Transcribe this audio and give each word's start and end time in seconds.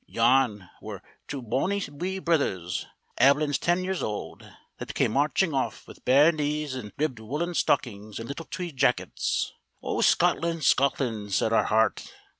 Yon 0.07 0.67
were 0.81 1.03
twa 1.27 1.43
bonny 1.43 1.79
wee 1.91 2.17
brithers, 2.19 2.87
aiblins 3.19 3.59
ten 3.59 3.83
years 3.83 4.01
old, 4.01 4.51
that 4.79 4.95
came 4.95 5.11
marching 5.11 5.53
off, 5.53 5.87
with 5.87 6.03
bare 6.05 6.31
knees 6.31 6.73
and 6.73 6.91
ribbed 6.97 7.19
woollen 7.19 7.53
stockings 7.53 8.17
and 8.17 8.27
little 8.27 8.47
tweed 8.47 8.75
jackets. 8.75 9.53
O 9.83 10.01
Scotland, 10.01 10.63
Scotland, 10.63 11.35
said 11.35 11.53
our 11.53 11.65
hairt! 11.65 12.11